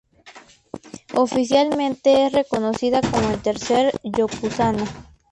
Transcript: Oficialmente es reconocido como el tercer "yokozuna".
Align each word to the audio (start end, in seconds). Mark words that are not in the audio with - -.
Oficialmente 1.13 2.25
es 2.25 2.31
reconocido 2.33 3.01
como 3.11 3.29
el 3.33 3.39
tercer 3.39 3.93
"yokozuna". 4.03 4.83